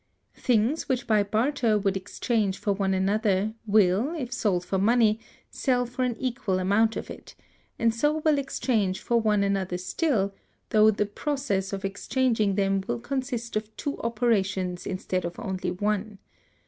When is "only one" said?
15.37-16.17